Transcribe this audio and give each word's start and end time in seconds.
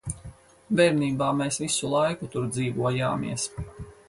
Bērnībā 0.79 1.27
mēs 1.43 1.61
visu 1.65 1.93
laiku 1.93 2.31
tur 2.37 2.49
dzīvojāmies. 2.57 3.49